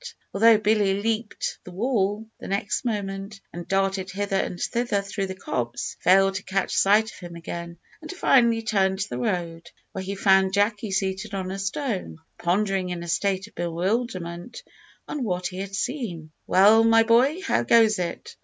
Although 0.33 0.57
Billy 0.57 0.99
leaped 0.99 1.59
the 1.63 1.69
wall 1.69 2.25
the 2.39 2.47
next 2.47 2.85
moment, 2.85 3.39
and 3.53 3.67
darted 3.67 4.09
hither 4.09 4.35
and 4.35 4.59
thither 4.59 5.03
through 5.03 5.27
the 5.27 5.35
copse, 5.35 5.95
he 5.99 6.03
failed 6.09 6.33
to 6.33 6.43
catch 6.43 6.73
sight 6.73 7.11
of 7.11 7.19
him 7.19 7.35
again, 7.35 7.77
and 8.01 8.11
finally 8.11 8.55
returned 8.55 8.97
to 9.01 9.09
the 9.09 9.19
road, 9.19 9.69
where 9.91 10.03
he 10.03 10.15
found 10.15 10.53
Jacky 10.53 10.89
seated 10.89 11.35
on 11.35 11.51
a 11.51 11.59
stone, 11.59 12.17
pondering 12.39 12.89
in 12.89 13.03
a 13.03 13.07
state 13.07 13.45
of 13.45 13.53
bewilderment 13.53 14.63
on 15.07 15.23
what 15.23 15.45
he 15.45 15.59
had 15.59 15.75
seen. 15.75 16.31
"Well, 16.47 16.83
my 16.83 17.03
boy, 17.03 17.39
how 17.43 17.61
goes 17.61 17.99
it?" 17.99 18.37